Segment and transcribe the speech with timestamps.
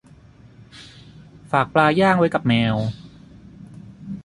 [1.51, 2.75] ฝากปลาย่างไว้กับแมว